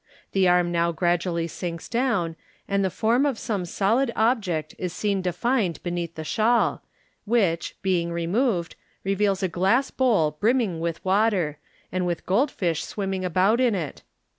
The 0.31 0.47
arm 0.47 0.71
now 0.71 0.91
gradually 0.91 1.45
sinks 1.45 1.87
down, 1.87 2.35
and 2.67 2.83
the 2.83 2.89
form 2.89 3.23
of 3.23 3.37
some 3.37 3.65
solid 3.65 4.11
object 4.15 4.73
is 4.79 4.93
seen 4.93 5.21
denned 5.21 5.77
beneath 5.83 6.15
the 6.15 6.23
shawl, 6.23 6.81
which, 7.25 7.77
being 7.83 8.11
removed, 8.11 8.75
reveals 9.03 9.43
a 9.43 9.47
glass 9.47 9.91
bowl 9.91 10.31
brimming 10.39 10.79
with 10.79 11.05
water, 11.05 11.59
and 11.91 12.07
with 12.07 12.25
gold 12.25 12.49
fish 12.49 12.83
swimming 12.83 13.23
about 13.23 13.59
in 13.61 13.75
it. 13.75 14.01